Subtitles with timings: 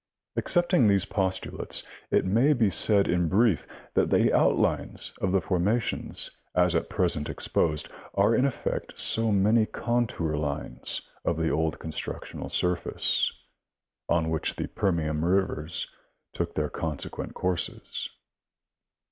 [0.35, 6.41] Accepting these postulates, it may be said in brief that the outlines of the formations
[6.55, 12.49] as at present exposed are in effect So many contour lines of the old constructional
[12.49, 13.31] surface,
[14.09, 15.85] on which the Permian rivers
[16.33, 18.09] took their consequent courses.